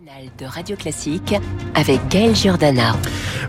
[0.00, 1.34] matinale de Radio Classique
[1.74, 2.94] avec Gaël Giordana.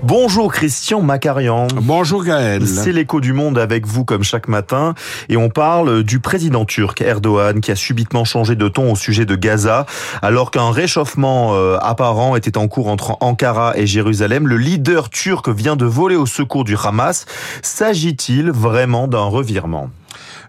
[0.04, 1.68] Bonjour Christian Macarian.
[1.76, 2.68] Bonjour Gaël.
[2.68, 4.94] C'est l'écho du monde avec vous comme chaque matin
[5.30, 9.26] et on parle du président turc Erdogan qui a subitement changé de ton au sujet
[9.26, 9.86] de Gaza
[10.22, 14.48] alors qu'un réchauffement euh, apparent était en cours entre Ankara et Jérusalem.
[14.48, 17.26] Le leader turc vient de voler au secours du Hamas.
[17.62, 19.90] S'agit-il vraiment d'un revirement?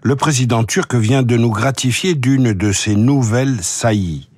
[0.01, 4.29] Le président turc vient de nous gratifier d'une de ses nouvelles saillies.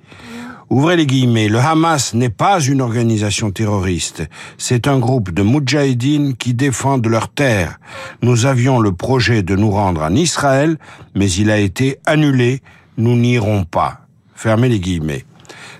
[0.68, 4.24] Ouvrez les guillemets, le Hamas n'est pas une organisation terroriste,
[4.58, 7.78] c'est un groupe de Moudjahidines qui défendent leur terre.
[8.20, 10.76] Nous avions le projet de nous rendre en Israël,
[11.14, 12.62] mais il a été annulé,
[12.98, 14.00] nous n'irons pas.
[14.34, 15.24] Fermez les guillemets.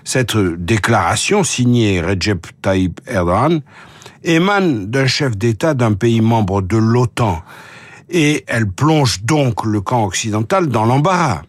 [0.05, 3.59] Cette déclaration signée Recep Tayyip Erdogan
[4.23, 7.43] émane d'un chef d'État d'un pays membre de l'OTAN
[8.09, 11.41] et elle plonge donc le camp occidental dans l'embarras.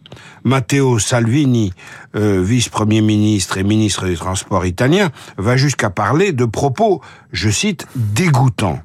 [0.43, 1.73] Matteo Salvini,
[2.15, 7.01] euh, vice-premier ministre et ministre des Transports italien, va jusqu'à parler de propos,
[7.31, 8.79] je cite, dégoûtants.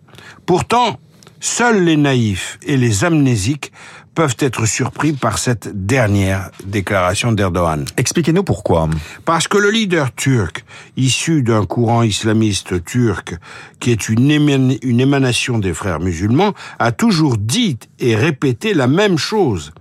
[0.47, 0.98] Pourtant,
[1.41, 3.72] seuls les naïfs et les amnésiques
[4.15, 7.84] peuvent être surpris par cette dernière déclaration d'Erdogan.
[7.97, 8.89] Expliquez-nous pourquoi.
[9.25, 10.65] Parce que le leader turc,
[10.97, 13.37] issu d'un courant islamiste turc,
[13.81, 19.19] qui est une, une émanation des frères musulmans, a toujours dit et répété la même
[19.19, 19.73] chose.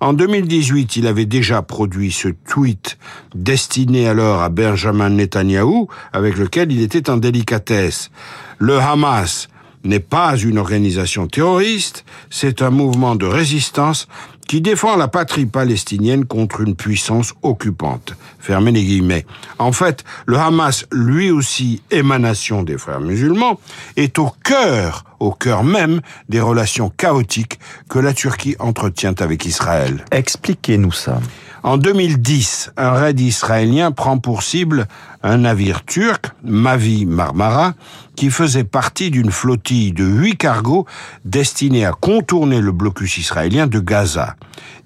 [0.00, 2.98] En 2018, il avait déjà produit ce tweet
[3.34, 8.10] destiné alors à Benjamin Netanyahou, avec lequel il était en délicatesse.
[8.58, 9.48] Le Hamas
[9.84, 14.08] n'est pas une organisation terroriste, c'est un mouvement de résistance
[14.48, 18.14] qui défend la patrie palestinienne contre une puissance occupante.
[18.40, 19.26] Fermez les guillemets.
[19.58, 23.60] En fait, le Hamas, lui aussi émanation des frères musulmans,
[23.96, 30.04] est au cœur, au cœur même des relations chaotiques que la Turquie entretient avec Israël.
[30.10, 31.20] Expliquez-nous ça.
[31.64, 34.86] En 2010, un raid israélien prend pour cible
[35.24, 37.74] un navire turc, Mavi Marmara,
[38.14, 40.86] qui faisait partie d'une flottille de huit cargos
[41.24, 44.36] destinés à contourner le blocus israélien de Gaza.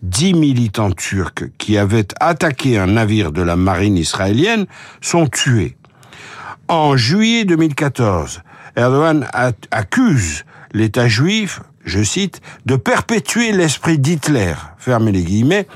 [0.02, 4.66] Dix militants turcs qui avaient attaqué un navire de la marine israélienne
[5.02, 5.76] sont tués.
[6.68, 8.42] En juillet 2014,
[8.76, 9.26] Erdogan
[9.70, 15.66] accuse l'État juif, je cite, de perpétuer l'esprit d'Hitler, fermez les guillemets,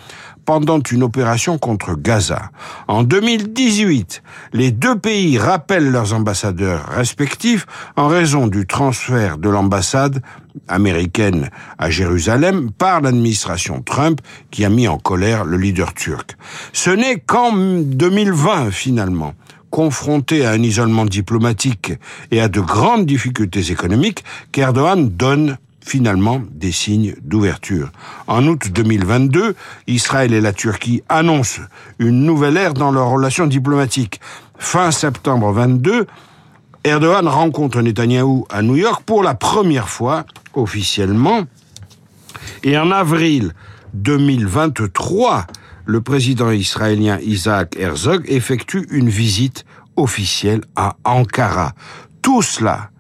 [0.46, 2.50] pendant une opération contre Gaza.
[2.86, 10.22] En 2018, les deux pays rappellent leurs ambassadeurs respectifs en raison du transfert de l'ambassade
[10.68, 14.20] américaine à Jérusalem par l'administration Trump
[14.50, 16.36] qui a mis en colère le leader turc.
[16.72, 19.34] Ce n'est qu'en 2020 finalement
[19.70, 21.92] confronté à un isolement diplomatique
[22.30, 27.90] et à de grandes difficultés économiques, qu'Erdogan donne finalement des signes d'ouverture.
[28.26, 29.54] En août 2022,
[29.86, 31.62] Israël et la Turquie annoncent
[31.98, 34.20] une nouvelle ère dans leurs relations diplomatiques.
[34.58, 36.06] Fin septembre 22,
[36.82, 41.44] Erdogan rencontre Netanyahou à New York pour la première fois officiellement.
[42.64, 43.52] Et en avril
[43.94, 45.46] 2023,
[45.86, 49.64] le président israélien Isaac Herzog effectue une visite
[49.96, 51.72] officielle à Ankara.
[52.20, 52.90] Tout cela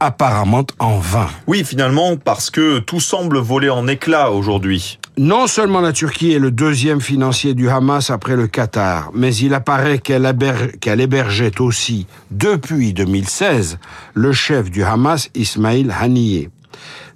[0.00, 1.28] apparemment en vain.
[1.46, 4.98] Oui, finalement, parce que tout semble voler en éclats aujourd'hui.
[5.16, 9.54] Non seulement la Turquie est le deuxième financier du Hamas après le Qatar, mais il
[9.54, 13.78] apparaît qu'elle hébergeait aussi, depuis 2016,
[14.14, 16.50] le chef du Hamas, Ismail Haniyeh.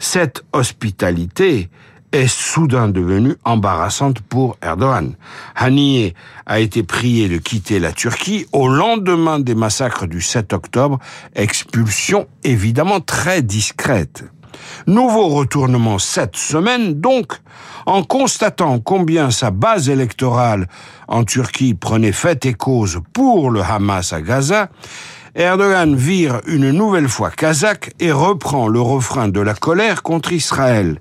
[0.01, 1.71] Cette hospitalité
[2.13, 5.15] est soudain devenue embarrassante pour Erdogan.
[5.57, 6.15] Haniyeh
[6.47, 10.99] a été prié de quitter la Turquie au lendemain des massacres du 7 octobre,
[11.35, 14.25] expulsion évidemment très discrète.
[14.87, 17.33] Nouveau retournement cette semaine donc,
[17.87, 20.69] en constatant combien sa base électorale
[21.09, 24.69] en Turquie prenait fait et cause pour le Hamas à Gaza,
[25.35, 31.01] Erdogan vire une nouvelle fois kazakh et reprend le refrain de la colère contre Israël.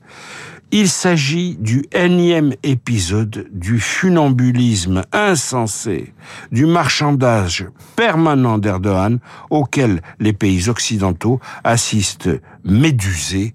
[0.73, 6.13] Il s'agit du énième épisode du funambulisme insensé,
[6.53, 7.65] du marchandage
[7.97, 9.19] permanent d'Erdogan
[9.49, 13.53] auquel les pays occidentaux assistent médusés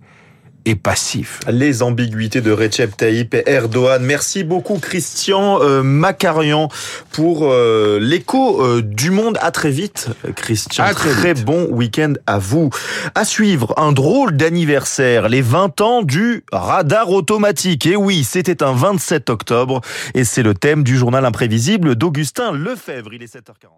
[0.66, 1.40] et passif.
[1.48, 4.02] Les ambiguïtés de Recep Tayyip et Erdogan.
[4.02, 6.68] Merci beaucoup Christian euh, Macarian
[7.12, 9.38] pour euh, l'écho euh, du monde.
[9.40, 10.84] À très vite Christian.
[10.92, 12.70] très, bon week-end à vous.
[13.14, 17.86] À suivre, un drôle d'anniversaire, les 20 ans du radar automatique.
[17.86, 19.80] Et oui, c'était un 27 octobre
[20.14, 23.14] et c'est le thème du journal imprévisible d'Augustin Lefebvre.
[23.14, 23.76] Il est 7h40.